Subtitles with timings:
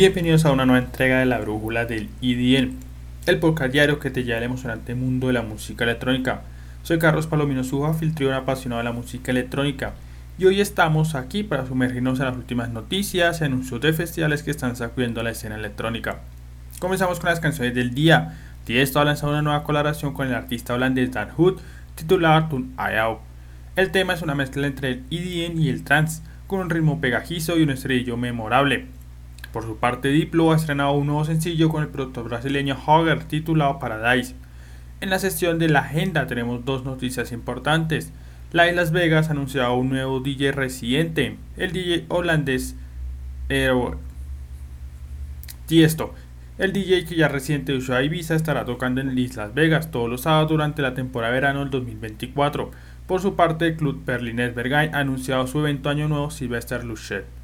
[0.00, 2.78] Bienvenidos a una nueva entrega de la brújula del IDN,
[3.26, 6.40] el podcast diario que te lleva al emocionante mundo de la música electrónica.
[6.82, 9.92] Soy Carlos Palomino Suja, filtrión apasionado de la música electrónica,
[10.38, 14.52] y hoy estamos aquí para sumergirnos en las últimas noticias y anuncios de festivales que
[14.52, 16.20] están sacudiendo la escena electrónica.
[16.78, 18.38] Comenzamos con las canciones del día.
[18.64, 21.60] Tiesto ha lanzado una nueva colaboración con el artista holandés Dan Hood
[21.94, 23.18] titulada Tun Ayau.
[23.76, 27.58] El tema es una mezcla entre el EDM y el trance, con un ritmo pegajizo
[27.58, 28.98] y un estrello memorable.
[29.52, 33.78] Por su parte, Diplo ha estrenado un nuevo sencillo con el productor brasileño Hogger titulado
[33.80, 34.34] Paradise.
[35.00, 38.12] En la sesión de la agenda tenemos dos noticias importantes.
[38.52, 42.76] La de Las Vegas ha anunciado un nuevo DJ residente, el DJ holandés
[45.66, 46.14] Tiesto.
[46.58, 50.50] El DJ que ya reciente de Ibiza estará tocando en Las Vegas todos los sábados
[50.50, 52.70] durante la temporada verano del 2024.
[53.06, 57.39] Por su parte, el club berlinés Berghain ha anunciado su evento año nuevo Sylvester Luchet.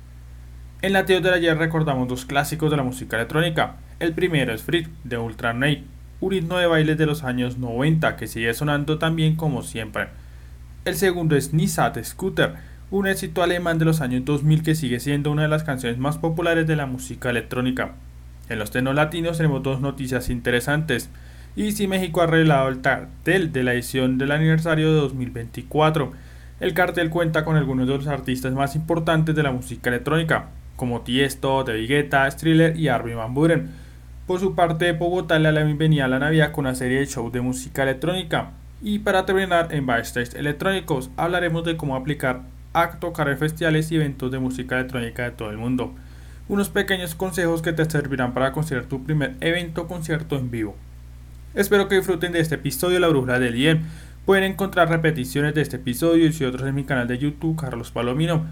[0.82, 3.76] En la teoría de ayer recordamos dos clásicos de la música electrónica.
[3.98, 5.86] El primero es Freak de Ultra Night,
[6.20, 10.08] un himno de bailes de los años 90 que sigue sonando tan bien como siempre.
[10.84, 12.56] El segundo es Nisat Scooter,
[12.90, 16.18] un éxito alemán de los años 2000 que sigue siendo una de las canciones más
[16.18, 17.92] populares de la música electrónica.
[18.50, 21.08] En los tenos latinos tenemos dos noticias interesantes.
[21.56, 26.12] Y si México ha arreglado el cartel de la edición del aniversario de 2024.
[26.60, 31.00] El cartel cuenta con algunos de los artistas más importantes de la música electrónica, como
[31.00, 33.70] Tiesto, De Vigueta, Striller y Armin Van Buren.
[34.26, 37.06] Por su parte, Bogotá le da la bienvenida a la Navidad con una serie de
[37.06, 38.50] shows de música electrónica.
[38.82, 42.42] Y para terminar, en Backstage Electrónicos hablaremos de cómo aplicar
[42.74, 45.94] a tocar en festivales y eventos de música electrónica de todo el mundo.
[46.48, 50.76] Unos pequeños consejos que te servirán para conseguir tu primer evento concierto en vivo.
[51.54, 53.82] Espero que disfruten de este episodio de La Brújula del IEM.
[54.26, 58.44] Pueden encontrar repeticiones de este episodio y otros en mi canal de YouTube, Carlos Palomino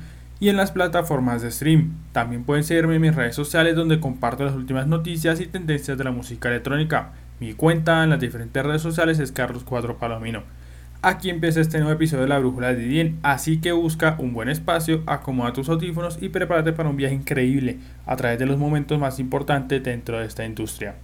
[0.45, 1.95] y en las plataformas de stream.
[2.13, 6.05] También pueden seguirme en mis redes sociales donde comparto las últimas noticias y tendencias de
[6.05, 7.13] la música electrónica.
[7.41, 10.43] Mi cuenta en las diferentes redes sociales es Carlos Cuadro Palomino.
[11.01, 14.51] Aquí empieza este nuevo episodio de la Brújula de Dien, así que busca un buen
[14.51, 18.99] espacio, acomoda tus audífonos y prepárate para un viaje increíble a través de los momentos
[18.99, 20.97] más importantes dentro de esta industria.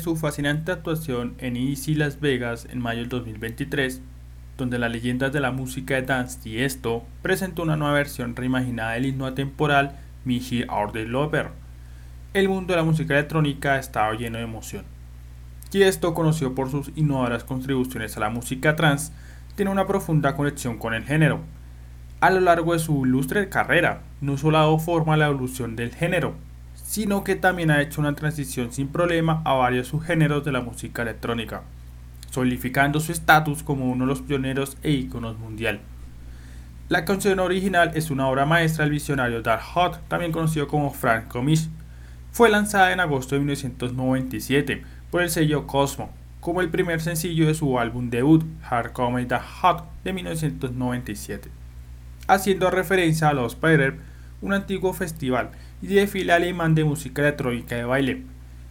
[0.00, 4.00] Su fascinante actuación en Easy Las Vegas en mayo del 2023,
[4.56, 9.06] donde las leyendas de la música de dance Tiesto presentó una nueva versión reimaginada del
[9.06, 11.50] himno atemporal Michi Our the Lover.
[12.34, 14.84] El mundo de la música electrónica estaba lleno de emoción.
[15.68, 19.12] Tiesto, conocido por sus innovadoras contribuciones a la música trance,
[19.54, 21.40] tiene una profunda conexión con el género.
[22.20, 25.76] A lo largo de su ilustre carrera, no solo ha dado forma a la evolución
[25.76, 26.34] del género,
[26.90, 31.02] sino que también ha hecho una transición sin problema a varios subgéneros de la música
[31.02, 31.62] electrónica,
[32.32, 35.78] solidificando su estatus como uno de los pioneros e íconos mundial.
[36.88, 41.28] La canción original es una obra maestra del visionario Dark Hot, también conocido como Frank
[41.28, 41.68] Comish.
[42.32, 44.82] Fue lanzada en agosto de 1997
[45.12, 49.46] por el sello Cosmo, como el primer sencillo de su álbum debut, Hard Come Dark
[49.60, 51.50] Hot, de 1997,
[52.26, 54.00] haciendo referencia a los Spider,
[54.42, 58.22] un antiguo festival y desfile alemán de música electrónica de baile.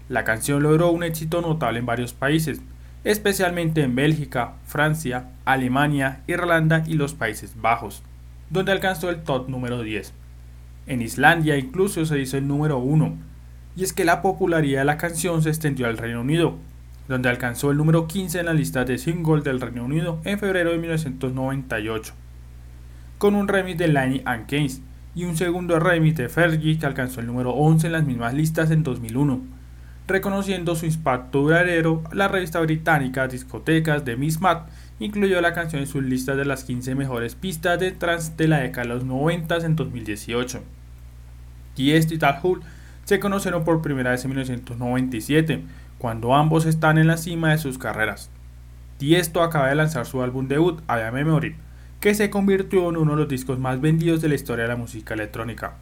[0.09, 2.61] La canción logró un éxito notable en varios países,
[3.03, 8.03] especialmente en Bélgica, Francia, Alemania, Irlanda y los Países Bajos,
[8.49, 10.13] donde alcanzó el top número 10.
[10.87, 13.17] En Islandia incluso se hizo el número 1,
[13.75, 16.57] y es que la popularidad de la canción se extendió al Reino Unido,
[17.07, 20.71] donde alcanzó el número 15 en la lista de singles del Reino Unido en febrero
[20.71, 22.13] de 1998,
[23.17, 24.81] con un remix de Lani and Keynes,
[25.19, 28.71] y un segundo remix de Fergie que alcanzó el número 11 en las mismas listas
[28.71, 29.41] en 2001.
[30.07, 35.89] Reconociendo su impacto duradero, la revista británica Discotecas de Miss Matt incluyó la canción en
[35.89, 39.57] sus listas de las 15 mejores pistas de trance de la década de los 90
[39.57, 40.61] en 2018.
[41.75, 42.61] Tiesto y Talhul
[43.03, 45.63] se conocieron por primera vez en 1997,
[45.97, 48.29] cuando ambos están en la cima de sus carreras.
[48.97, 51.57] Tiesto acaba de lanzar su álbum debut, I Memory,
[51.99, 54.75] que se convirtió en uno de los discos más vendidos de la historia de la
[54.77, 55.73] música electrónica.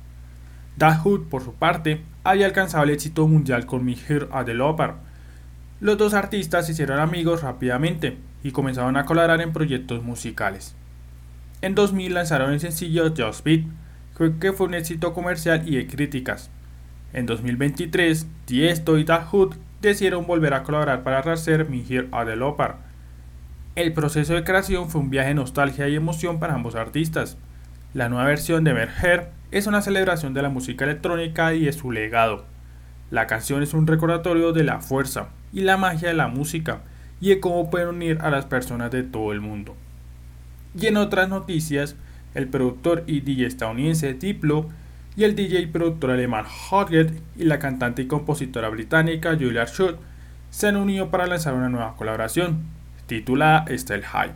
[0.76, 4.54] Da Hood, por su parte, había alcanzado el éxito mundial con Mi Here at the
[4.54, 4.94] Loper.
[5.80, 10.76] Los dos artistas se hicieron amigos rápidamente y comenzaron a colaborar en proyectos musicales.
[11.62, 13.66] En 2000 lanzaron el sencillo Just Beat,
[14.40, 16.50] que fue un éxito comercial y de críticas.
[17.14, 22.26] En 2023, Tiesto y Da Hood decidieron volver a colaborar para hacer Mi Here at
[22.26, 22.87] the Loper
[23.78, 27.38] el proceso de creación fue un viaje de nostalgia y emoción para ambos artistas.
[27.94, 31.92] La nueva versión de Merger es una celebración de la música electrónica y de su
[31.92, 32.46] legado.
[33.12, 36.82] La canción es un recordatorio de la fuerza y la magia de la música
[37.22, 39.76] y de cómo pueden unir a las personas de todo el mundo.
[40.76, 41.96] Y en otras noticias,
[42.34, 44.70] el productor y DJ estadounidense Diplo
[45.16, 50.00] y el DJ y productor alemán Hotget y la cantante y compositora británica Julia Schultz
[50.50, 52.76] se han unido para lanzar una nueva colaboración,
[53.08, 54.34] titulada Style High.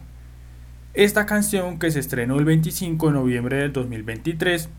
[0.93, 4.69] Esta canción, que se estrenó el 25 de noviembre del 2023,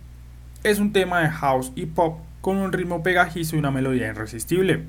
[0.65, 4.85] es un tema de house y pop con un ritmo pegajizo y una melodía irresistible.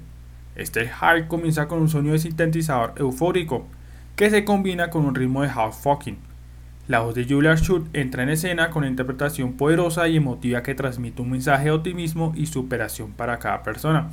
[0.58, 3.68] Style High comienza con un sonido de sintetizador eufórico
[4.16, 6.18] que se combina con un ritmo de house fucking.
[6.88, 10.76] La voz de Julia Schultz entra en escena con una interpretación poderosa y emotiva que
[10.76, 14.10] transmite un mensaje de optimismo y superación para cada persona.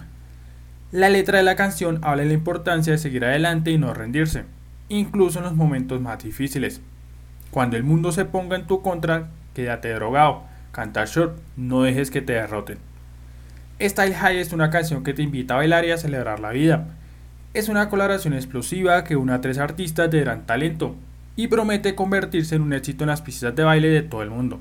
[0.93, 4.45] La letra de la canción habla de la importancia de seguir adelante y no rendirse
[4.91, 6.83] incluso en los momentos más difíciles.
[7.51, 10.43] Cuando el mundo se ponga en tu contra, quédate drogado.
[10.73, 12.79] Canta short, no dejes que te derroten.
[13.81, 16.89] Style High es una canción que te invita a bailar y a celebrar la vida.
[17.55, 20.95] Es una colaboración explosiva que une a tres artistas de gran talento
[21.35, 24.61] y promete convertirse en un éxito en las pistas de baile de todo el mundo.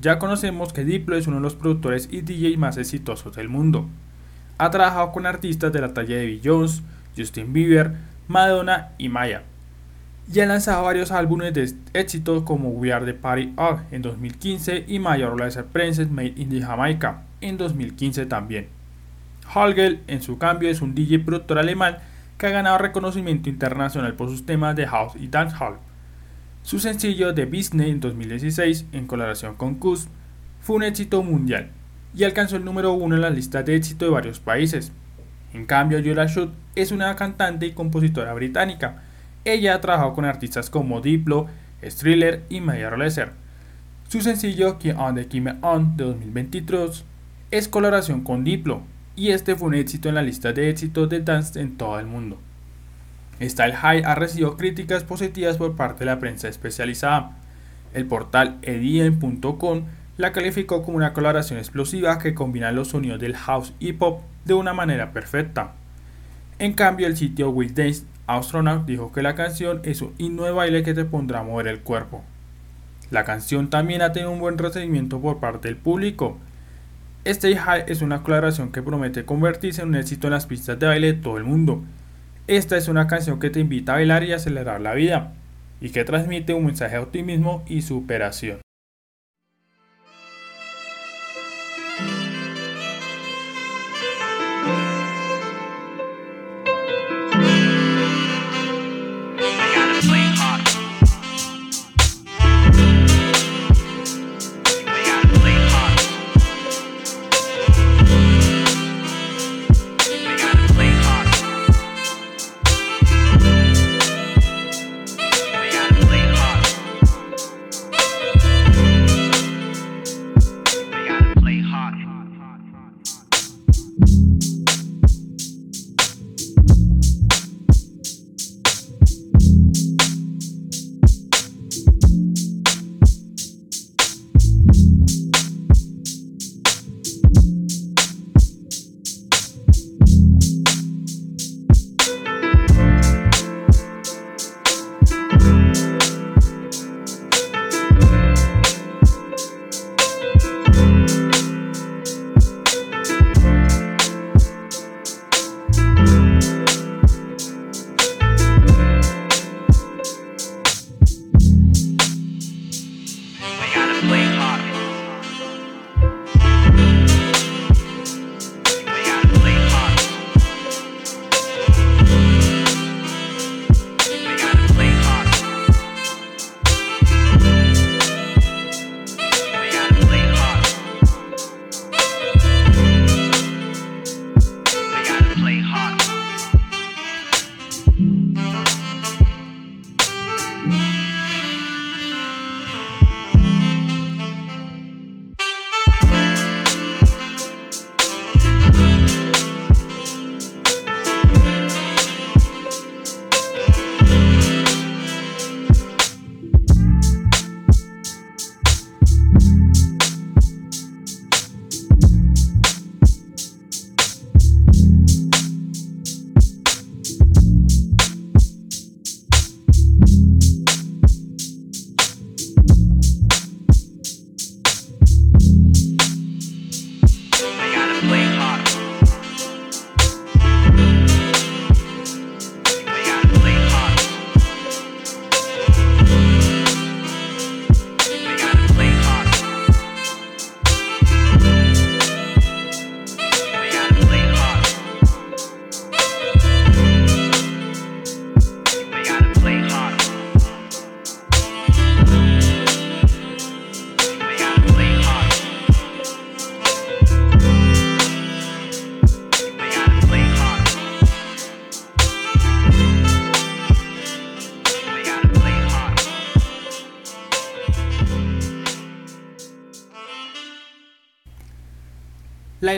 [0.00, 3.88] Ya conocemos que Diplo es uno de los productores y DJ más exitosos del mundo.
[4.58, 6.82] Ha trabajado con artistas de la talla de Jones,
[7.16, 7.92] Justin Bieber,
[8.28, 9.42] Madonna y Maya.
[10.32, 14.84] Y ha lanzado varios álbumes de éxito como We Are the Party Up en 2015
[14.88, 18.68] y Major Lazer Princess Made in the Jamaica en 2015 también.
[19.52, 21.98] Holgel, en su cambio, es un DJ productor alemán
[22.38, 25.76] que ha ganado reconocimiento internacional por sus temas de house y dancehall.
[26.62, 30.08] Su sencillo The Business en 2016, en colaboración con Kus,
[30.60, 31.70] fue un éxito mundial
[32.14, 34.92] y alcanzó el número uno en las listas de éxito de varios países,
[35.54, 39.02] en cambio, Yola Shutt es una cantante y compositora británica.
[39.44, 41.46] Ella ha trabajado con artistas como Diplo,
[41.80, 43.30] Thriller y Mayer Lesser.
[44.08, 47.04] Su sencillo Keep On The Keep On de 2023
[47.52, 48.82] es colaboración con Diplo
[49.14, 52.06] y este fue un éxito en la lista de éxitos de dance en todo el
[52.06, 52.40] mundo.
[53.40, 57.30] Style High ha recibido críticas positivas por parte de la prensa especializada.
[57.92, 59.84] El portal edien.com
[60.16, 64.54] la calificó como una colaboración explosiva que combina los sonidos del house y pop de
[64.54, 65.72] una manera perfecta.
[66.58, 70.82] En cambio, el sitio Dance Astronaut dijo que la canción es un himno de baile
[70.82, 72.22] que te pondrá a mover el cuerpo.
[73.10, 76.38] La canción también ha tenido un buen recibimiento por parte del público.
[77.24, 80.86] Stay High es una colaboración que promete convertirse en un éxito en las pistas de
[80.86, 81.82] baile de todo el mundo.
[82.46, 85.32] Esta es una canción que te invita a bailar y acelerar la vida,
[85.80, 88.63] y que transmite un mensaje de optimismo y superación.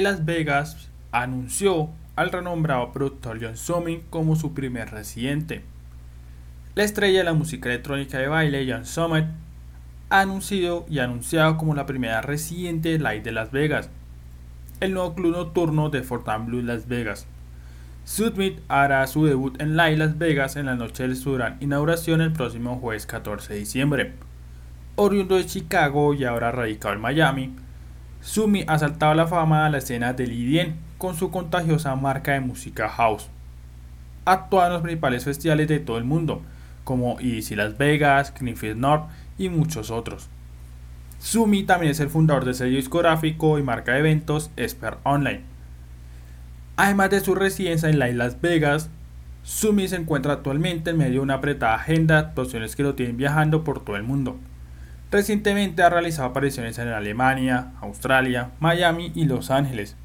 [0.00, 5.62] Las Vegas anunció al renombrado productor John Summit como su primer residente.
[6.74, 9.26] La estrella de la música electrónica de baile John Summit
[10.08, 13.90] ha anunciado y anunciado como la primera residente de Light de Las Vegas,
[14.80, 17.26] el nuevo club nocturno de Blue Las Vegas.
[18.04, 22.20] Summit hará su debut en Light Las Vegas en la noche de su gran inauguración
[22.20, 24.12] el próximo jueves 14 de diciembre.
[24.94, 27.56] Oriundo de Chicago y ahora radicado en Miami,
[28.20, 32.40] Sumi ha saltado la fama a la escena del IDM con su contagiosa marca de
[32.40, 33.28] música house.
[34.24, 36.42] Actúa en los principales festivales de todo el mundo,
[36.84, 39.04] como EDC Las Vegas, Greenfield North
[39.38, 40.28] y muchos otros.
[41.18, 45.40] Sumi también es el fundador del sello discográfico y marca de eventos Esper Online.
[46.76, 48.90] Además de su residencia en Las Vegas,
[49.42, 53.16] Sumi se encuentra actualmente en medio de una apretada agenda de actuaciones que lo tienen
[53.16, 54.38] viajando por todo el mundo.
[55.10, 59.96] Recientemente ha realizado apariciones en Alemania, Australia, Miami y Los Ángeles.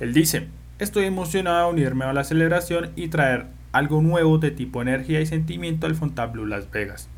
[0.00, 0.48] Él dice,
[0.80, 5.26] estoy emocionado de unirme a la celebración y traer algo nuevo de tipo energía y
[5.26, 7.08] sentimiento al Fontainebleau Las Vegas.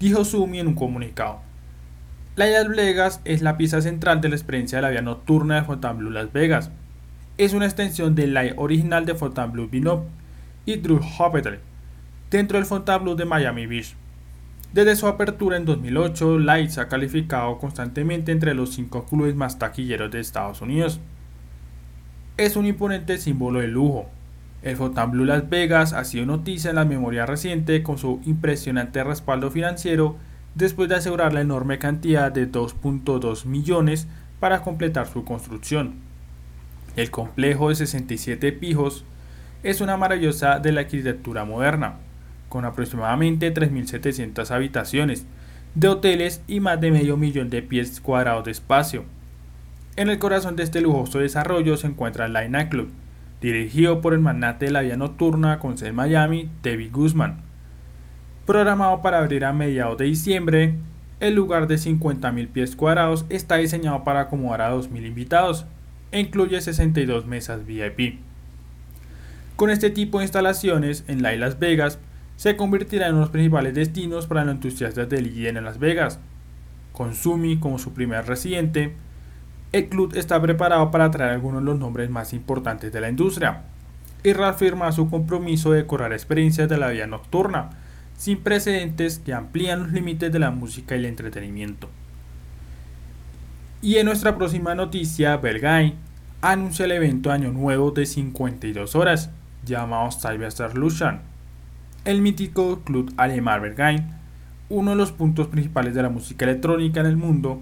[0.00, 1.40] Dijo Sumi en un comunicado.
[2.36, 5.64] La Las Vegas es la pieza central de la experiencia de la vida nocturna de
[5.64, 6.70] Fontainebleau Las Vegas.
[7.38, 10.04] Es una extensión del live original de Fontainebleau Vinop
[10.66, 11.60] y Drew Hospital
[12.30, 13.94] dentro del Fontainebleau de Miami Beach.
[14.72, 20.10] Desde su apertura en 2008, Lights ha calificado constantemente entre los cinco clubes más taquilleros
[20.10, 21.00] de Estados Unidos.
[22.36, 24.10] Es un imponente símbolo de lujo.
[24.62, 29.50] El Fontainebleau Las Vegas ha sido noticia en la memoria reciente con su impresionante respaldo
[29.50, 30.16] financiero
[30.54, 34.06] después de asegurar la enorme cantidad de 2.2 millones
[34.38, 35.94] para completar su construcción.
[36.94, 39.04] El complejo de 67 pijos
[39.62, 41.96] es una maravillosa de la arquitectura moderna,
[42.48, 45.26] con aproximadamente 3.700 habitaciones,
[45.74, 49.04] de hoteles y más de medio millón de pies cuadrados de espacio.
[49.96, 52.90] En el corazón de este lujoso desarrollo se encuentra el Line Club,
[53.40, 57.42] dirigido por el magnate de la vida nocturna con sede en Miami, David Guzman.
[58.46, 60.74] Programado para abrir a mediados de diciembre,
[61.20, 65.66] el lugar de 50.000 pies cuadrados está diseñado para acomodar a 2.000 invitados
[66.12, 68.20] e incluye 62 mesas VIP.
[69.56, 71.98] Con este tipo de instalaciones en Las Vegas
[72.38, 75.80] se convertirá en uno de los principales destinos para los entusiastas del IGN en Las
[75.80, 76.20] Vegas.
[76.92, 78.94] Con Sumi como su primer residente,
[79.72, 83.62] el club está preparado para atraer algunos de los nombres más importantes de la industria
[84.22, 87.70] y reafirma su compromiso de decorar experiencias de la vida nocturna
[88.16, 91.88] sin precedentes que amplían los límites de la música y el entretenimiento.
[93.82, 95.94] Y en nuestra próxima noticia, Berghain
[96.40, 99.30] anuncia el evento Año Nuevo de 52 horas,
[99.64, 101.27] llamado Cyber Lucian.
[102.04, 104.06] El mítico club alemán Berghain,
[104.68, 107.60] uno de los puntos principales de la música electrónica en el mundo,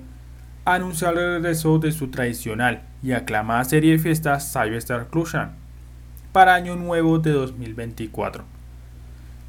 [0.64, 5.52] anuncia el regreso de su tradicional y aclamada serie de fiestas Cyberstar Lucian
[6.32, 8.44] para Año Nuevo de 2024.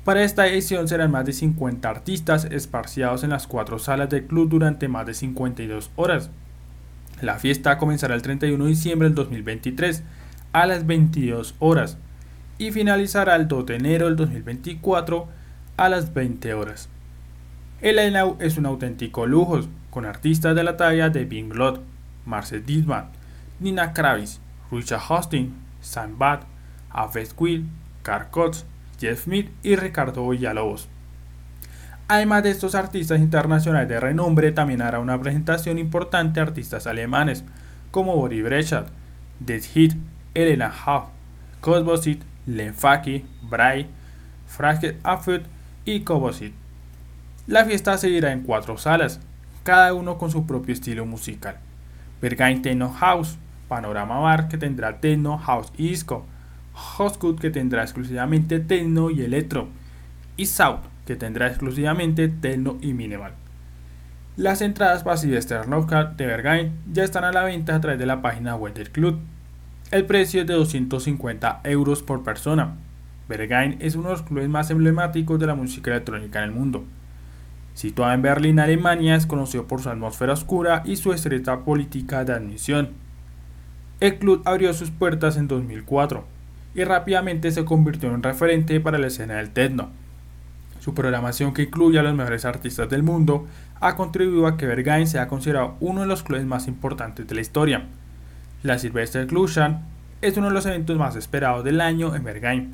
[0.03, 4.49] Para esta edición serán más de 50 artistas esparciados en las cuatro salas del club
[4.49, 6.31] durante más de 52 horas.
[7.21, 10.03] La fiesta comenzará el 31 de diciembre del 2023
[10.53, 11.97] a las 22 horas
[12.57, 15.27] y finalizará el 2 de enero del 2024
[15.77, 16.89] a las 20 horas.
[17.81, 21.83] El line es un auténtico lujo, con artistas de la talla de Bing Lot,
[22.25, 23.09] Marcel Disman,
[23.59, 24.39] Nina Kravis,
[24.71, 26.41] Richard Hosting, Sam Bad,
[26.89, 27.67] Afes Quill,
[28.01, 28.65] Carl Cox,
[28.99, 30.87] Jeff Smith y Ricardo Villalobos.
[32.07, 37.43] Además de estos artistas internacionales de renombre, también hará una presentación importante a artistas alemanes
[37.91, 38.87] como Boris Breschat,
[39.39, 39.93] Dead Hit,
[40.33, 41.09] Elena Hauff,
[41.61, 43.87] Cosbosit, Lenfaki, Bray,
[44.47, 45.43] Frasket Affut
[45.85, 46.53] y Kobosit.
[47.45, 49.19] La fiesta seguirá en cuatro salas,
[49.63, 51.57] cada uno con su propio estilo musical.
[52.21, 56.25] Bergain Techno House, Panorama Bar que tendrá Techno, House y Disco,
[56.97, 59.67] Hoscut que tendrá exclusivamente techno y electro,
[60.35, 63.33] y South que tendrá exclusivamente techno y minimal.
[64.35, 68.05] Las entradas para Sylvester Knockout de Bergain ya están a la venta a través de
[68.05, 69.19] la página web del club.
[69.89, 72.75] El precio es de 250 euros por persona.
[73.29, 76.83] Bergain es uno de los clubes más emblemáticos de la música electrónica en el mundo.
[77.73, 82.33] Situado en Berlín, Alemania, es conocido por su atmósfera oscura y su estrecha política de
[82.33, 82.89] admisión.
[84.01, 86.25] El club abrió sus puertas en 2004
[86.75, 89.89] y rápidamente se convirtió en un referente para la escena del techno.
[90.81, 93.47] Su programación que incluye a los mejores artistas del mundo
[93.79, 97.41] ha contribuido a que Berghain sea considerado uno de los clubes más importantes de la
[97.41, 97.87] historia.
[98.63, 99.85] La Sylvester Clusian
[100.21, 102.73] es uno de los eventos más esperados del año en Berghain.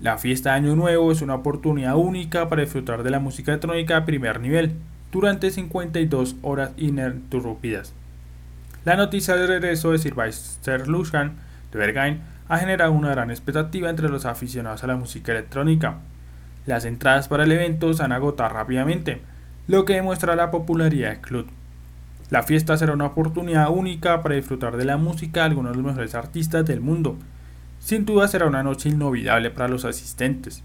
[0.00, 3.96] La fiesta de Año Nuevo es una oportunidad única para disfrutar de la música electrónica
[3.96, 4.72] a primer nivel
[5.12, 7.92] durante 52 horas ininterrumpidas.
[8.84, 11.36] La noticia de regreso de Sylvester Lucian
[11.70, 15.98] de Berghain ha generado una gran expectativa entre los aficionados a la música electrónica.
[16.66, 19.22] Las entradas para el evento se han agotado rápidamente,
[19.68, 21.46] lo que demuestra la popularidad del club.
[22.30, 25.86] La fiesta será una oportunidad única para disfrutar de la música de algunos de los
[25.86, 27.16] mejores artistas del mundo.
[27.78, 30.62] Sin duda será una noche inolvidable para los asistentes.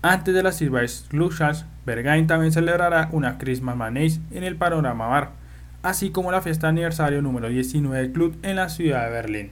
[0.00, 5.30] Antes de las Silver Luchas, Bergain también celebrará una Christmas Manage en el Panorama Bar,
[5.82, 9.50] así como la fiesta aniversario número 19 del club en la ciudad de Berlín.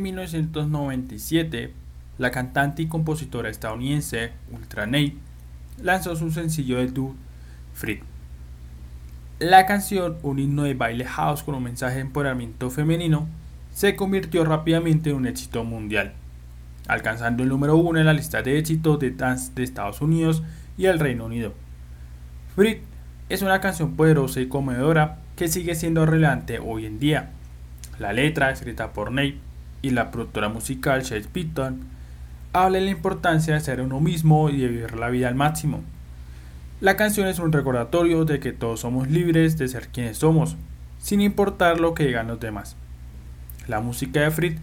[0.00, 1.74] En 1997,
[2.16, 5.16] la cantante y compositora estadounidense Ultra Nate
[5.82, 7.14] lanzó su sencillo de debut
[7.74, 8.00] Free.
[9.40, 13.28] La canción, un himno de baile house con un mensaje de empoderamiento femenino,
[13.74, 16.14] se convirtió rápidamente en un éxito mundial,
[16.88, 20.42] alcanzando el número uno en la lista de éxitos de dance de Estados Unidos
[20.78, 21.52] y el Reino Unido.
[22.56, 22.80] Free
[23.28, 27.32] es una canción poderosa y conmovedora que sigue siendo relevante hoy en día.
[27.98, 29.49] La letra, escrita por Nate,
[29.82, 31.80] y la productora musical Chase Pitton,
[32.52, 35.80] habla de la importancia de ser uno mismo y de vivir la vida al máximo.
[36.80, 40.56] La canción es un recordatorio de que todos somos libres de ser quienes somos,
[40.98, 42.76] sin importar lo que digan los demás.
[43.68, 44.58] La música de Fritz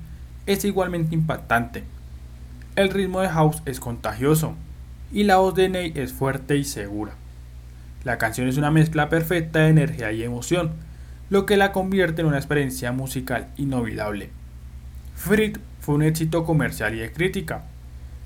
[0.45, 1.83] es igualmente impactante.
[2.75, 4.55] El ritmo de House es contagioso
[5.11, 7.13] y la voz de Ney es fuerte y segura.
[8.03, 10.71] La canción es una mezcla perfecta de energía y emoción,
[11.29, 14.29] lo que la convierte en una experiencia musical inolvidable.
[15.17, 17.63] Fritz fue un éxito comercial y de crítica,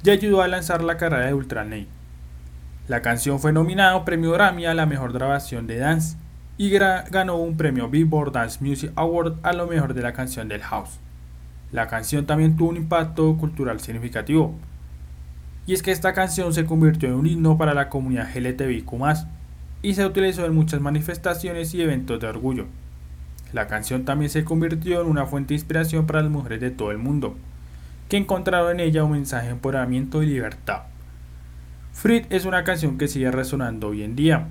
[0.03, 1.87] y ayudó a lanzar la carrera de Ultra Ney.
[2.89, 6.17] La canción fue nominada a premio Grammy a la mejor grabación de dance
[6.57, 10.61] y ganó un premio Billboard Dance Music Award a lo mejor de la canción del
[10.63, 10.99] house.
[11.71, 14.53] La canción también tuvo un impacto cultural significativo,
[15.65, 18.91] y es que esta canción se convirtió en un himno para la comunidad LGTBIQ+,
[19.81, 22.67] y se utilizó en muchas manifestaciones y eventos de orgullo.
[23.53, 26.91] La canción también se convirtió en una fuente de inspiración para las mujeres de todo
[26.91, 27.35] el mundo,
[28.07, 30.83] que encontraron en ella un mensaje de empoderamiento y libertad.
[31.91, 34.47] Frit es una canción que sigue resonando hoy en día.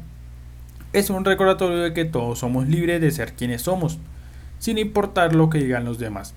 [0.92, 3.98] Es un recordatorio de que todos somos libres de ser quienes somos,
[4.58, 6.34] sin importar lo que digan los demás.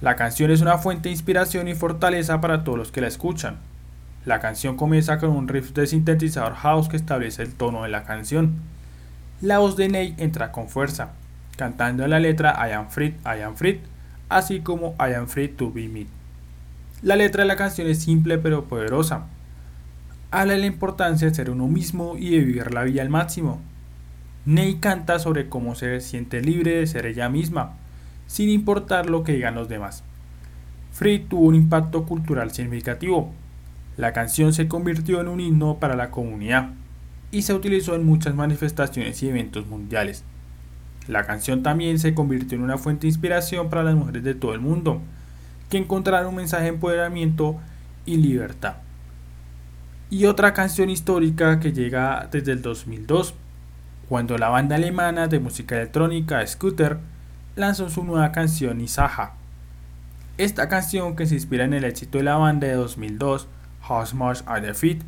[0.00, 3.56] La canción es una fuente de inspiración y fortaleza para todos los que la escuchan.
[4.24, 8.04] La canción comienza con un riff de sintetizador house que establece el tono de la
[8.04, 8.56] canción.
[9.40, 11.12] La voz de Ney entra con fuerza,
[11.56, 13.80] cantando la letra I am free, I am free,
[14.28, 16.06] así como I am free to be me.
[17.02, 19.26] La letra de la canción es simple pero poderosa
[20.30, 23.60] habla de la importancia de ser uno mismo y de vivir la vida al máximo.
[24.44, 27.74] Ney canta sobre cómo se siente libre de ser ella misma,
[28.26, 30.04] sin importar lo que digan los demás.
[30.92, 33.32] Free tuvo un impacto cultural significativo.
[33.96, 36.70] La canción se convirtió en un himno para la comunidad
[37.30, 40.24] y se utilizó en muchas manifestaciones y eventos mundiales.
[41.08, 44.54] La canción también se convirtió en una fuente de inspiración para las mujeres de todo
[44.54, 45.00] el mundo,
[45.70, 47.56] que encontraron un mensaje de empoderamiento
[48.04, 48.76] y libertad.
[50.10, 53.34] Y otra canción histórica que llega desde el 2002,
[54.08, 56.98] cuando la banda alemana de música electrónica Scooter
[57.56, 59.32] lanzó su nueva canción Isaha.
[60.38, 63.48] Esta canción, que se inspira en el éxito de la banda de 2002,
[63.88, 65.02] How Much Are the Feet,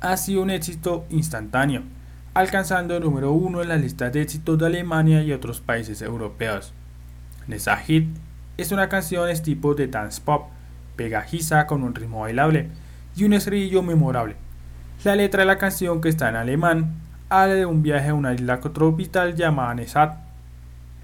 [0.00, 1.82] ha sido un éxito instantáneo,
[2.34, 6.72] alcanzando el número uno en las listas de éxitos de Alemania y otros países europeos.
[7.46, 8.08] Nessa Hit
[8.56, 10.48] es una canción es tipo de dance pop,
[10.96, 12.68] pegajiza con un ritmo bailable,
[13.16, 14.36] y un estribillo memorable.
[15.04, 16.94] La letra de la canción, que está en alemán,
[17.28, 20.16] habla de un viaje a una isla tropical llamada Nesat.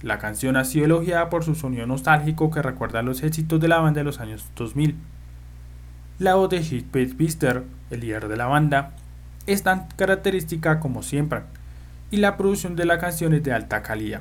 [0.02, 3.78] La canción ha sido elogiada por su sonido nostálgico que recuerda los éxitos de la
[3.78, 4.96] banda de los años 2000.
[6.18, 8.94] La voz de Hit Pister, el líder de la banda,
[9.52, 11.40] es tan característica como siempre,
[12.10, 14.20] y la producción de la canción es de alta calidad.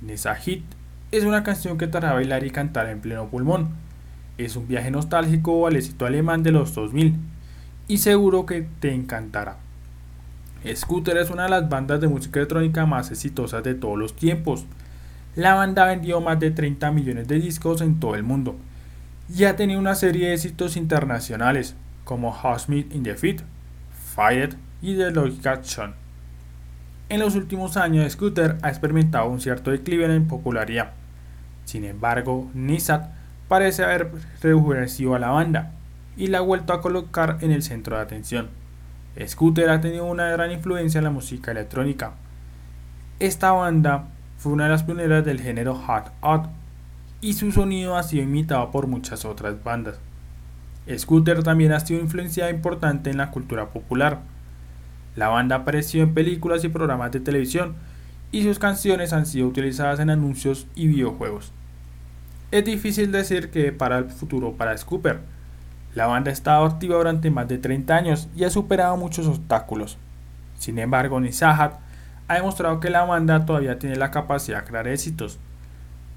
[0.00, 0.64] Nessa Hit
[1.10, 3.68] es una canción que te hará bailar y cantar en pleno pulmón,
[4.38, 7.16] es un viaje nostálgico al éxito alemán de los 2000
[7.88, 9.56] y seguro que te encantará.
[10.74, 14.64] Scooter es una de las bandas de música electrónica más exitosas de todos los tiempos.
[15.34, 18.56] La banda vendió más de 30 millones de discos en todo el mundo
[19.34, 23.42] y ha tenido una serie de éxitos internacionales como House Meet in the Feet,
[24.18, 25.94] Fired y The Logic Action.
[27.08, 30.90] En los últimos años, Scooter ha experimentado un cierto declive en popularidad.
[31.64, 33.12] Sin embargo, Nissan
[33.46, 34.10] parece haber
[34.42, 35.70] rejuvenecido a la banda
[36.16, 38.48] y la ha vuelto a colocar en el centro de atención.
[39.24, 42.14] Scooter ha tenido una gran influencia en la música electrónica.
[43.20, 46.48] Esta banda fue una de las pioneras del género hot hot
[47.20, 50.00] y su sonido ha sido imitado por muchas otras bandas.
[50.96, 54.20] Scooter también ha sido influencia importante en la cultura popular.
[55.16, 57.74] La banda apareció en películas y programas de televisión
[58.30, 61.52] y sus canciones han sido utilizadas en anuncios y videojuegos.
[62.50, 65.20] Es difícil decir que para el futuro para Scooper.
[65.94, 69.98] La banda ha estado activa durante más de 30 años y ha superado muchos obstáculos.
[70.58, 71.74] Sin embargo, Nisahat
[72.28, 75.38] ha demostrado que la banda todavía tiene la capacidad de crear éxitos.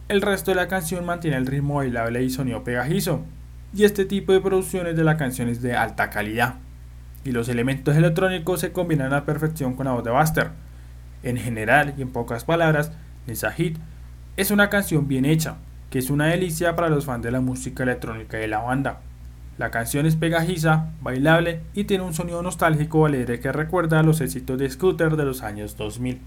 [0.07, 3.23] El resto de la canción mantiene el ritmo bailable y sonido pegajizo,
[3.73, 6.55] y este tipo de producciones de la canción es de alta calidad.
[7.23, 10.51] Y los elementos electrónicos se combinan a perfección con la voz de Buster.
[11.23, 12.91] En general y en pocas palabras,
[13.27, 13.77] Nisahit
[14.37, 15.57] es una canción bien hecha,
[15.89, 19.01] que es una delicia para los fans de la música electrónica de la banda.
[19.57, 24.19] La canción es pegajiza, bailable y tiene un sonido nostálgico alegre que recuerda a los
[24.21, 26.19] éxitos de Scooter de los años 2000.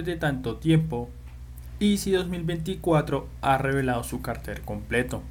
[0.00, 1.10] De tanto tiempo,
[1.78, 5.22] Easy 2024 ha revelado su cartel completo.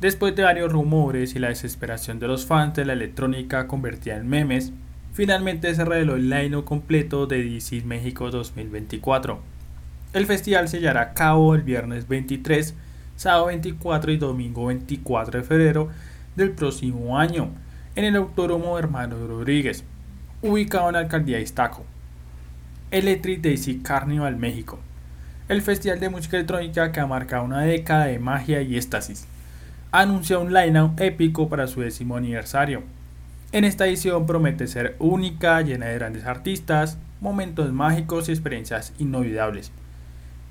[0.00, 4.28] Después de varios rumores y la desesperación de los fans de la electrónica convertida en
[4.28, 4.72] memes,
[5.12, 9.40] finalmente se reveló el line completo de DC México 2024.
[10.14, 12.74] El festival se llevará a cabo el viernes 23,
[13.16, 15.88] sábado 24 y domingo 24 de febrero
[16.34, 17.50] del próximo año
[17.94, 19.84] en el Autódromo Hermano Rodríguez,
[20.40, 21.84] ubicado en la alcaldía de Iztaco.
[22.92, 24.78] Electric Daisy Carnival México,
[25.48, 29.26] el festival de música electrónica que ha marcado una década de magia y éxtasis.
[29.90, 32.84] Anuncia un line épico para su décimo aniversario.
[33.50, 39.72] En esta edición promete ser única, llena de grandes artistas, momentos mágicos y experiencias inolvidables.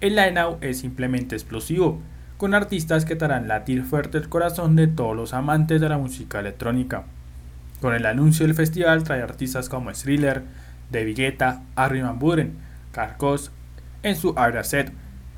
[0.01, 2.01] El line es simplemente explosivo,
[2.35, 5.97] con artistas que te harán latir fuerte el corazón de todos los amantes de la
[5.97, 7.05] música electrónica.
[7.79, 10.43] Con el anuncio del festival trae artistas como Thriller,
[10.89, 12.57] de Vigueta, Armin Van Buren,
[12.91, 13.51] Carcos
[14.03, 14.91] en su Agra Set,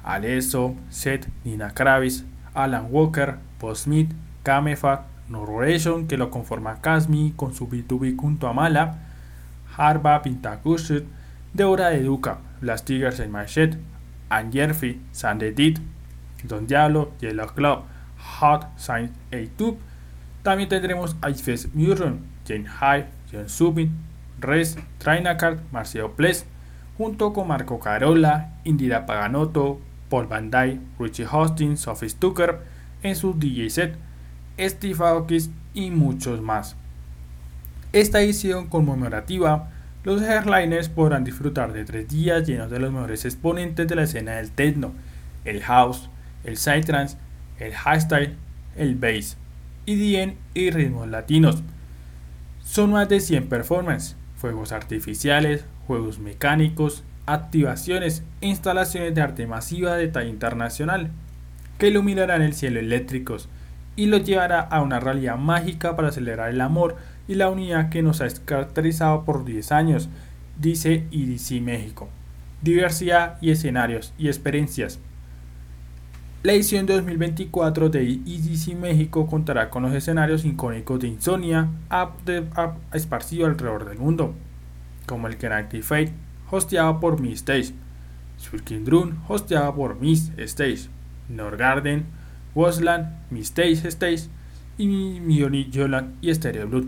[0.04, 4.12] Alesso, Set, Nina Kravis, Alan Walker, Paul Smith,
[4.44, 9.00] Kamefa, Norration que lo conforma Kasmi con su B2B junto a Mala,
[9.76, 11.04] Harba Pintakushut,
[11.54, 13.78] Deora de Duca, Las Tigers en Machet,
[14.30, 15.80] Anjerfi, Sandedit,
[16.44, 17.84] Don Diablo, Yellow Club,
[18.40, 19.78] Hot Science A Tube.
[20.44, 23.92] También tendremos Icefest Murron, Jane High, John Subin,
[24.40, 26.46] Res, Trainacard, Marcelo Ples,
[26.98, 29.80] junto con Marco Carola, Indira Paganotto,
[30.10, 32.60] Paul Van Dyke, Richie Hostings, Sophie Stucker
[33.04, 33.96] en su DJ set,
[34.60, 35.38] Steve Aoki
[35.74, 36.76] y muchos más.
[37.94, 39.70] Esta edición conmemorativa,
[40.04, 44.34] los airliners podrán disfrutar de tres días llenos de los mejores exponentes de la escena
[44.34, 44.94] del techno,
[45.46, 46.10] el house,
[46.44, 47.18] el psytrance,
[47.60, 48.36] el highstyle,
[48.76, 49.38] el bass,
[49.86, 51.64] EDM y ritmos latinos.
[52.62, 60.08] Son más de 100 performances, fuegos artificiales, juegos mecánicos, activaciones instalaciones de arte masiva de
[60.08, 61.12] talla internacional,
[61.78, 63.50] que iluminarán el cielo eléctricos
[63.96, 66.96] y los llevará a una realidad mágica para celebrar el amor
[67.28, 70.10] y la unidad que nos ha caracterizado por 10 años,
[70.58, 72.08] dice IDC México.
[72.62, 75.00] Diversidad y escenarios y experiencias.
[76.44, 81.68] La edición 2024 de EDC México contará con los escenarios icónicos de Insomnia,
[82.94, 84.36] esparcido alrededor del mundo,
[85.08, 86.14] como el Kentucky Fate,
[86.52, 87.74] hosteado por Miss Stage,
[88.38, 90.90] Swirking Drone, hosteado por Miss Stage,
[91.28, 92.06] Norgarden,
[92.54, 94.30] Wasland, Miss Stage Stage
[94.78, 95.72] y Mioni
[96.22, 96.86] y Stereo Blood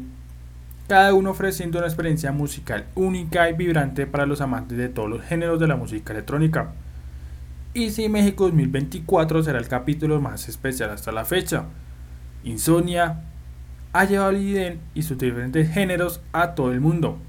[0.89, 5.22] cada uno ofreciendo una experiencia musical única y vibrante para los amantes de todos los
[5.22, 6.74] géneros de la música electrónica.
[7.74, 11.66] Y si México 2024 será el capítulo más especial hasta la fecha.
[12.44, 13.22] Insomnia
[13.94, 17.20] ha llevado el IDEN y sus diferentes géneros a todo el mundo,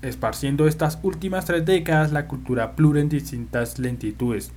[0.00, 4.50] esparciendo estas últimas tres décadas la cultura plura en distintas lentitudes,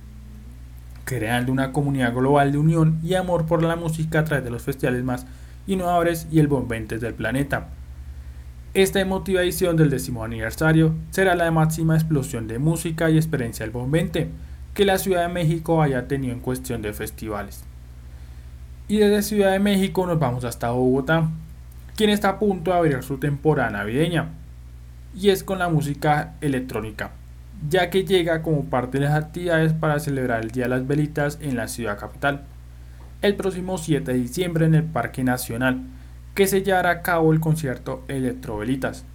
[1.04, 4.62] creando una comunidad global de unión y amor por la música a través de los
[4.62, 5.26] festivales más
[5.66, 7.68] innovadores y el bombentes del planeta.
[8.72, 13.72] Esta emotiva edición del décimo aniversario será la máxima explosión de música y experiencia del
[13.72, 14.30] bombente
[14.76, 17.64] que la Ciudad de México haya tenido en cuestión de festivales.
[18.88, 21.30] Y desde Ciudad de México nos vamos hasta Bogotá,
[21.96, 24.28] quien está a punto de abrir su temporada navideña,
[25.18, 27.12] y es con la música electrónica,
[27.70, 31.38] ya que llega como parte de las actividades para celebrar el Día de las Velitas
[31.40, 32.42] en la ciudad capital,
[33.22, 35.80] el próximo 7 de diciembre en el Parque Nacional,
[36.34, 39.06] que se llevará a cabo el concierto Electrovelitas,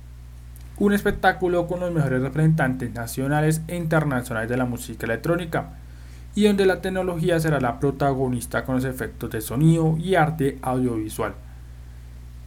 [0.82, 5.74] un espectáculo con los mejores representantes nacionales e internacionales de la música electrónica,
[6.34, 11.36] y donde la tecnología será la protagonista con los efectos de sonido y arte audiovisual.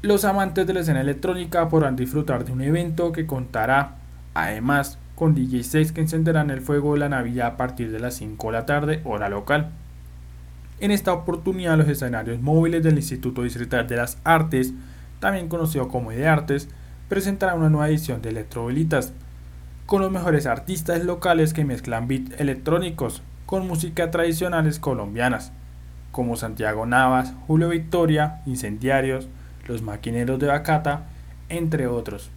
[0.03, 3.99] Los amantes de la escena electrónica podrán disfrutar de un evento que contará,
[4.35, 8.15] además, con DJ 6 que encenderán el fuego de la Navidad a partir de las
[8.15, 9.71] 5 de la tarde, hora local.
[10.81, 14.73] En esta oportunidad los escenarios móviles del Instituto Distrital de las Artes,
[15.21, 16.69] también conocido como IDEARTES,
[17.09, 19.13] presentará una nueva edición de Electrovelitas,
[19.87, 25.53] con los mejores artistas locales que mezclan beats electrónicos con música tradicionales colombianas,
[26.11, 29.29] como Santiago Navas, Julio Victoria, Incendiarios,
[29.67, 31.05] Los Maquineros de Bacata,
[31.49, 32.31] entre otros.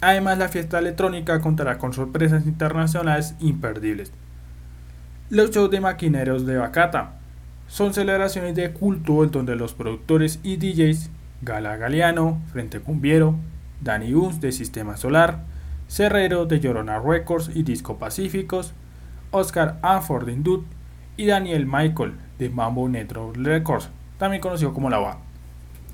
[0.00, 4.12] Además, la fiesta electrónica contará con sorpresas internacionales imperdibles.
[5.28, 7.18] Los shows de Maquineros de Bacata,
[7.66, 11.10] son celebraciones de culto en donde los productores y DJs
[11.42, 13.36] Gala Galeano, Frente Cumbiero,
[13.80, 15.44] Danny Uns de Sistema Solar,
[15.88, 18.74] Cerrero de Llorona Records y Disco Pacíficos,
[19.30, 20.66] Oscar Anford de Indut
[21.16, 25.18] y Daniel Michael de Mambo Netro Records, también conocido como La Va.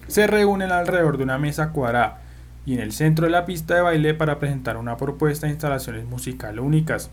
[0.08, 2.20] Se reúnen alrededor de una mesa cuadrada
[2.66, 6.04] y en el centro de la pista de baile para presentar una propuesta de instalaciones
[6.06, 7.10] musicales únicas.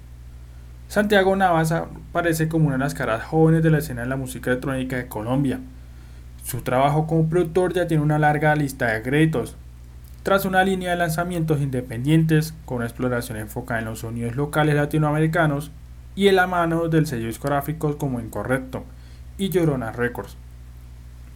[0.87, 4.49] Santiago Navas aparece como una de las caras jóvenes de la escena de la música
[4.51, 5.59] electrónica de Colombia.
[6.43, 9.55] Su trabajo como productor ya tiene una larga lista de créditos.
[10.23, 15.71] Tras una línea de lanzamientos independientes con una exploración enfocada en los sonidos locales latinoamericanos
[16.15, 18.83] y en la mano del sello discográficos como Incorrecto
[19.39, 20.37] y Llorona Records.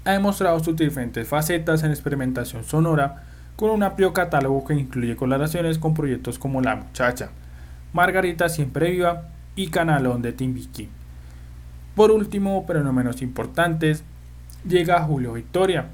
[0.04, 3.24] Ha demostrado sus diferentes facetas en experimentación sonora
[3.56, 7.30] con un amplio catálogo que incluye colaboraciones con proyectos como La Muchacha,
[7.92, 10.90] Margarita Siempre Viva y Canalón de Timbiquí.
[11.96, 14.04] Por último, pero no menos importantes,
[14.68, 15.88] llega Julio Victoria,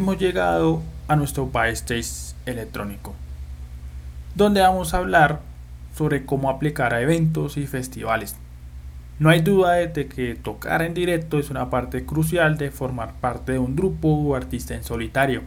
[0.08, 3.14] hemos llegado a nuestro backstage electrónico,
[4.34, 5.40] donde vamos a hablar
[5.94, 8.34] sobre cómo aplicar a eventos y festivales.
[9.18, 13.52] No hay duda de que tocar en directo es una parte crucial de formar parte
[13.52, 15.42] de un grupo o artista en solitario.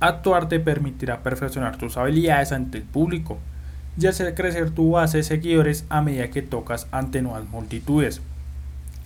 [0.00, 3.38] Actuar te permitirá perfeccionar tus habilidades ante el público
[3.96, 8.20] y hacer crecer tu base de seguidores a medida que tocas ante nuevas multitudes.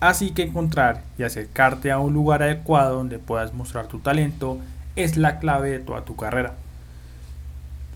[0.03, 4.57] Así que encontrar y acercarte a un lugar adecuado donde puedas mostrar tu talento
[4.97, 6.55] es la clave de toda tu carrera.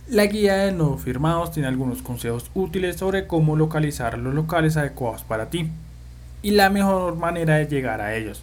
[0.08, 5.26] La guía de no firmados tiene algunos consejos útiles sobre cómo localizar los locales adecuados
[5.26, 5.70] para ti
[6.42, 8.42] y la mejor manera de llegar a ellos.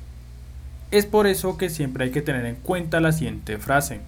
[0.91, 4.01] Es por eso que siempre hay que tener en cuenta la siguiente frase.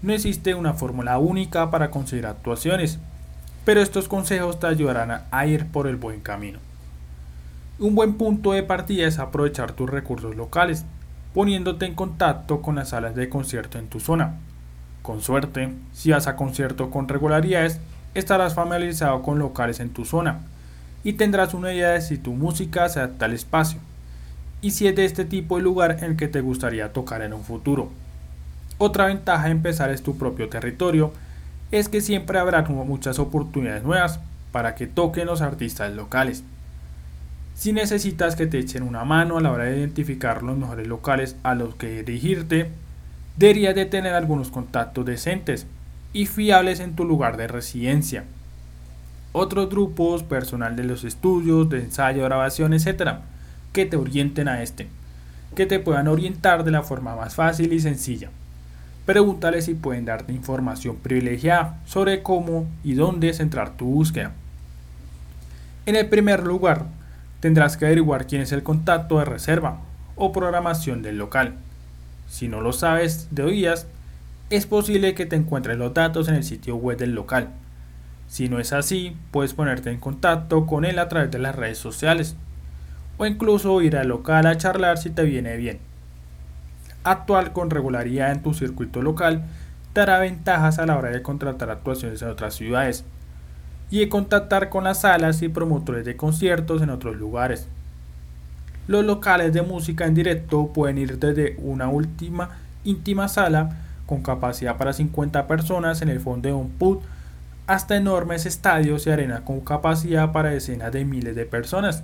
[0.00, 2.98] No existe una fórmula única para conseguir actuaciones,
[3.66, 6.71] pero estos consejos te ayudarán a ir por el buen camino.
[7.82, 10.84] Un buen punto de partida es aprovechar tus recursos locales,
[11.34, 14.36] poniéndote en contacto con las salas de concierto en tu zona.
[15.02, 17.80] Con suerte, si vas a concierto con regularidades,
[18.14, 20.42] estarás familiarizado con locales en tu zona
[21.02, 23.80] y tendrás una idea de si tu música se adapta al espacio
[24.60, 27.32] y si es de este tipo de lugar en el que te gustaría tocar en
[27.32, 27.90] un futuro.
[28.78, 31.12] Otra ventaja de empezar es tu propio territorio
[31.72, 34.20] es que siempre habrá muchas oportunidades nuevas
[34.52, 36.44] para que toquen los artistas locales.
[37.62, 41.36] Si necesitas que te echen una mano a la hora de identificar los mejores locales
[41.44, 42.72] a los que dirigirte,
[43.36, 45.68] deberías de tener algunos contactos decentes
[46.12, 48.24] y fiables en tu lugar de residencia.
[49.30, 53.18] Otros grupos, personal de los estudios, de ensayo, grabación, etc.,
[53.72, 54.88] que te orienten a este,
[55.54, 58.30] que te puedan orientar de la forma más fácil y sencilla.
[59.06, 64.32] Pregúntale si pueden darte información privilegiada sobre cómo y dónde centrar tu búsqueda.
[65.86, 66.86] En el primer lugar,
[67.42, 69.80] tendrás que averiguar quién es el contacto de reserva
[70.14, 71.56] o programación del local.
[72.28, 73.88] Si no lo sabes de oídas,
[74.48, 77.48] es posible que te encuentres los datos en el sitio web del local.
[78.28, 81.78] Si no es así, puedes ponerte en contacto con él a través de las redes
[81.78, 82.36] sociales
[83.18, 85.80] o incluso ir al local a charlar si te viene bien.
[87.02, 89.42] Actuar con regularidad en tu circuito local
[89.94, 93.04] dará ventajas a la hora de contratar actuaciones en otras ciudades
[93.92, 97.68] y de contactar con las salas y promotores de conciertos en otros lugares.
[98.88, 103.76] Los locales de música en directo pueden ir desde una última íntima sala
[104.06, 107.02] con capacidad para 50 personas en el fondo de un pub
[107.66, 112.02] hasta enormes estadios y arenas con capacidad para decenas de miles de personas.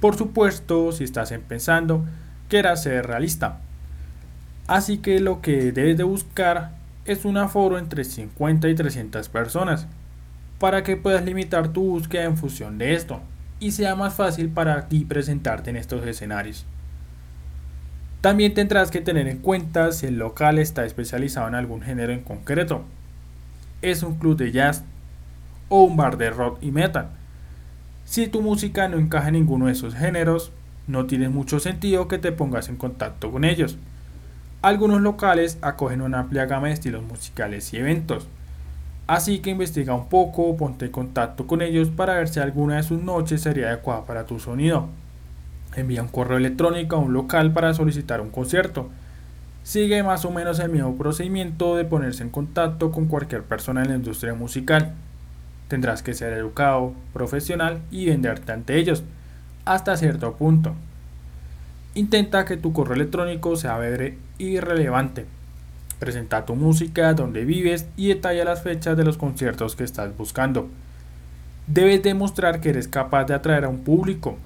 [0.00, 2.04] Por supuesto, si estás empezando,
[2.48, 3.58] quieras ser realista.
[4.68, 6.70] Así que lo que debes de buscar
[7.04, 9.88] es un aforo entre 50 y 300 personas,
[10.62, 13.20] para que puedas limitar tu búsqueda en función de esto
[13.58, 16.64] y sea más fácil para ti presentarte en estos escenarios.
[18.20, 22.22] También tendrás que tener en cuenta si el local está especializado en algún género en
[22.22, 22.84] concreto.
[23.82, 24.84] Es un club de jazz
[25.68, 27.08] o un bar de rock y metal.
[28.04, 30.52] Si tu música no encaja en ninguno de esos géneros,
[30.86, 33.78] no tiene mucho sentido que te pongas en contacto con ellos.
[34.62, 38.28] Algunos locales acogen una amplia gama de estilos musicales y eventos.
[39.06, 42.82] Así que investiga un poco, ponte en contacto con ellos para ver si alguna de
[42.82, 44.88] sus noches sería adecuada para tu sonido.
[45.74, 48.88] Envía un correo electrónico a un local para solicitar un concierto.
[49.64, 53.88] Sigue más o menos el mismo procedimiento de ponerse en contacto con cualquier persona en
[53.88, 54.92] la industria musical.
[55.68, 59.02] Tendrás que ser educado, profesional y venderte ante ellos
[59.64, 60.74] hasta cierto punto.
[61.94, 65.26] Intenta que tu correo electrónico sea breve y relevante.
[66.02, 70.68] Presenta tu música, donde vives y detalla las fechas de los conciertos que estás buscando.
[71.68, 74.36] Debes demostrar que eres capaz de atraer a un público,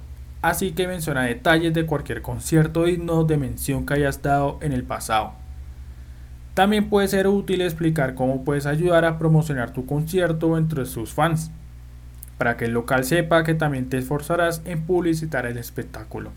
[0.43, 4.83] así que menciona detalles de cualquier concierto digno de mención que hayas dado en el
[4.83, 5.33] pasado.
[6.53, 11.51] También puede ser útil explicar cómo puedes ayudar a promocionar tu concierto entre sus fans
[12.37, 16.33] para que el local sepa que también te esforzarás en publicitar el espectáculo.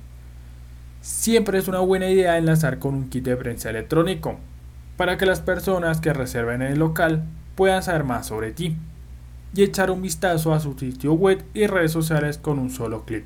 [1.02, 4.40] Siempre es una buena idea enlazar con un kit de prensa electrónico,
[5.00, 7.24] para que las personas que reserven en el local
[7.56, 8.76] puedan saber más sobre ti
[9.54, 13.24] y echar un vistazo a su sitio web y redes sociales con un solo clic.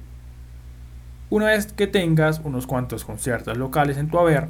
[1.32, 4.50] Una vez que tengas unos cuantos conciertos locales en tu haber,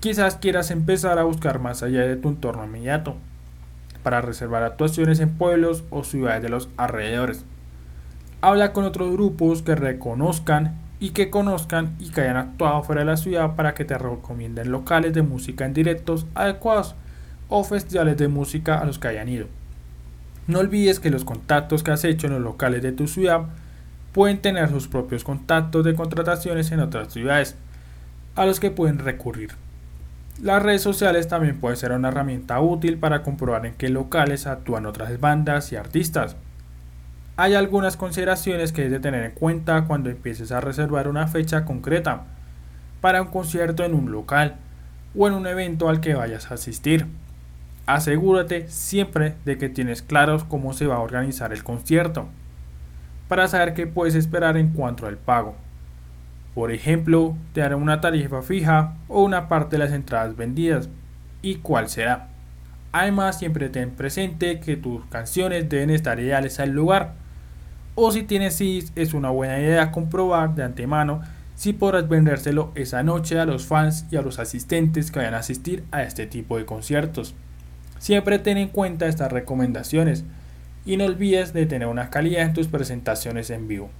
[0.00, 3.16] quizás quieras empezar a buscar más allá de tu entorno inmediato
[4.02, 7.46] para reservar actuaciones en pueblos o ciudades de los alrededores.
[8.42, 13.06] Habla con otros grupos que reconozcan y que conozcan y que hayan actuado fuera de
[13.06, 16.94] la ciudad para que te recomienden locales de música en directos adecuados
[17.48, 19.46] o festivales de música a los que hayan ido.
[20.46, 23.46] No olvides que los contactos que has hecho en los locales de tu ciudad
[24.12, 27.56] pueden tener sus propios contactos de contrataciones en otras ciudades
[28.36, 29.52] a los que pueden recurrir.
[30.42, 34.86] Las redes sociales también pueden ser una herramienta útil para comprobar en qué locales actúan
[34.86, 36.36] otras bandas y artistas.
[37.36, 42.26] Hay algunas consideraciones que debes tener en cuenta cuando empieces a reservar una fecha concreta
[43.00, 44.54] para un concierto en un local
[45.18, 47.06] o en un evento al que vayas a asistir.
[47.86, 52.28] Asegúrate siempre de que tienes claros cómo se va a organizar el concierto
[53.26, 55.56] para saber qué puedes esperar en cuanto al pago.
[56.54, 60.88] Por ejemplo, te darán una tarifa fija o una parte de las entradas vendidas
[61.42, 62.28] y cuál será.
[62.92, 67.23] Además, siempre ten presente que tus canciones deben estar ideales al lugar.
[67.96, 71.22] O si tienes CIS, es una buena idea comprobar de antemano
[71.54, 75.38] si podrás vendérselo esa noche a los fans y a los asistentes que vayan a
[75.38, 77.34] asistir a este tipo de conciertos.
[77.98, 80.24] Siempre ten en cuenta estas recomendaciones
[80.84, 83.90] y no olvides de tener una calidad en tus presentaciones en vivo.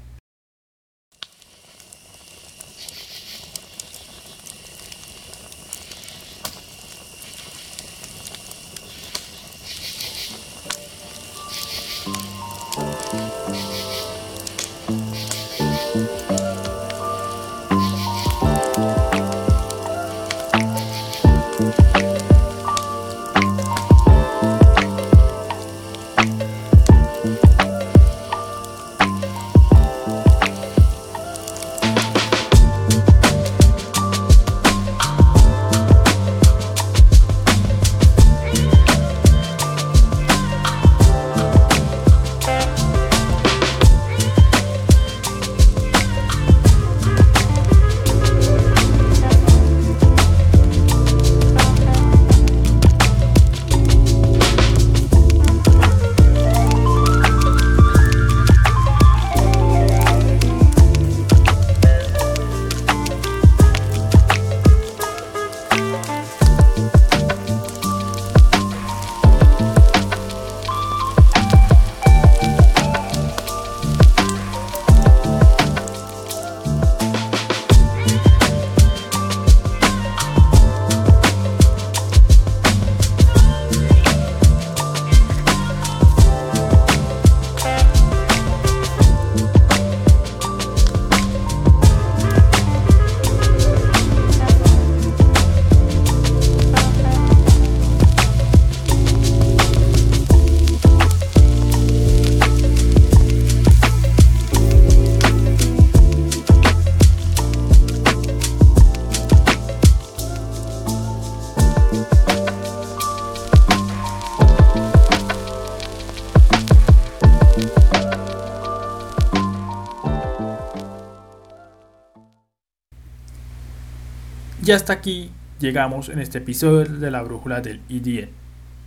[124.67, 128.31] Y hasta aquí llegamos en este episodio de la brújula del IDN.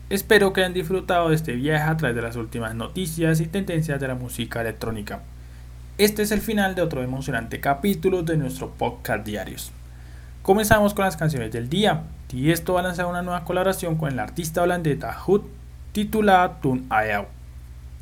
[0.09, 3.99] Espero que hayan disfrutado de este viaje a través de las últimas noticias y tendencias
[3.99, 5.21] de la música electrónica.
[5.99, 9.71] Este es el final de otro emocionante capítulo de nuestro podcast diarios.
[10.41, 14.11] Comenzamos con las canciones del día, y esto va a lanzar una nueva colaboración con
[14.11, 14.97] el artista holandés
[15.28, 15.43] Hood
[15.91, 17.28] titulada Tune Out.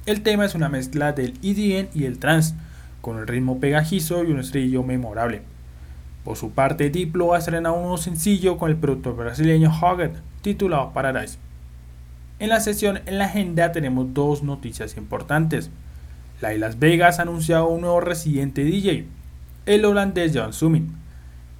[0.05, 2.55] El tema es una mezcla del EDM y el trance,
[3.01, 5.41] con un ritmo pegajizo y un estribillo memorable.
[6.25, 10.91] Por su parte, Diplo ha estrenado un nuevo sencillo con el productor brasileño Hoggett, titulado
[10.91, 11.37] Paradise.
[12.39, 15.69] En la sesión en la agenda tenemos dos noticias importantes.
[16.41, 19.05] La de Las Vegas ha anunciado un nuevo residente DJ,
[19.67, 20.89] el holandés John Summit.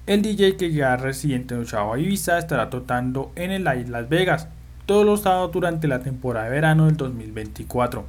[0.08, 4.48] El DJ que ya residente en Chavo Ibiza estará tocando en el Las Vegas
[4.84, 8.04] todos los sábados durante la temporada de verano del 2024.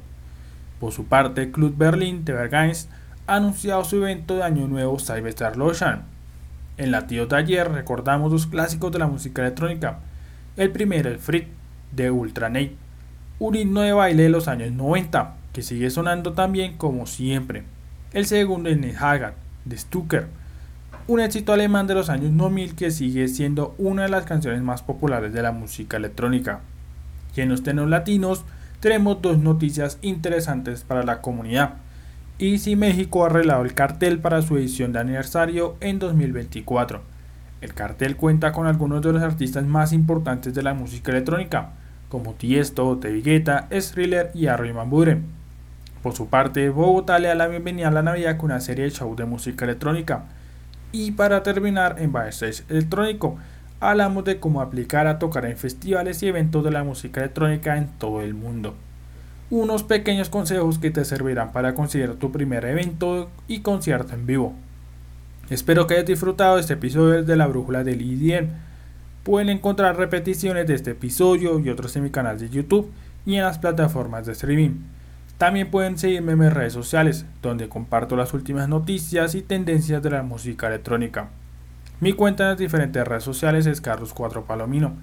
[0.80, 2.88] Por su parte, Club Berlin de Bergains
[3.28, 6.17] ha anunciado su evento de Año Nuevo Cyberstar Lotion
[6.78, 9.98] en Latidos de ayer recordamos dos clásicos de la música electrónica.
[10.56, 11.48] El primero, el Freak,
[11.92, 12.76] de Ultranate,
[13.38, 17.64] un himno de baile de los años 90, que sigue sonando también como siempre.
[18.12, 20.28] El segundo, el Haggard, de Stucker,
[21.08, 24.82] un éxito alemán de los años 2000 que sigue siendo una de las canciones más
[24.82, 26.60] populares de la música electrónica.
[27.34, 28.44] Y en los tenos latinos
[28.80, 31.74] tenemos dos noticias interesantes para la comunidad
[32.38, 37.02] y si México ha arreglado el cartel para su edición de aniversario en 2024.
[37.60, 41.70] El cartel cuenta con algunos de los artistas más importantes de la música electrónica,
[42.08, 45.18] como Tiesto, Tevigueta, Thriller y Arroy Mambure.
[46.00, 48.90] Por su parte, Bogotá le da la bienvenida a la Navidad con una serie de
[48.90, 50.26] shows de música electrónica.
[50.92, 53.36] Y para terminar, en Backstage Electrónico,
[53.80, 57.88] hablamos de cómo aplicar a tocar en festivales y eventos de la música electrónica en
[57.98, 58.76] todo el mundo
[59.50, 64.54] unos pequeños consejos que te servirán para conseguir tu primer evento y concierto en vivo.
[65.48, 68.48] Espero que hayas disfrutado este episodio de la brújula del IDM.
[69.22, 72.90] Pueden encontrar repeticiones de este episodio y otros en mi canal de YouTube
[73.24, 74.80] y en las plataformas de streaming.
[75.38, 80.10] También pueden seguirme en mis redes sociales, donde comparto las últimas noticias y tendencias de
[80.10, 81.28] la música electrónica.
[82.00, 84.94] Mi cuenta en las diferentes redes sociales es Carlos4 Palomino.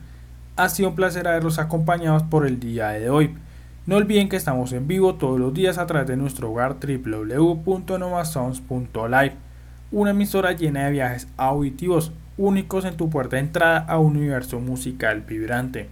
[0.58, 3.36] Ha sido un placer haberlos acompañados por el día de hoy.
[3.86, 9.36] No olviden que estamos en vivo todos los días a través de nuestro hogar www.novasounds.live,
[9.92, 14.60] una emisora llena de viajes auditivos únicos en tu puerta de entrada a un universo
[14.60, 15.88] musical vibrante.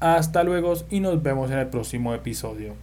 [0.00, 2.74] Hasta luego y nos vemos en el próximo episodio.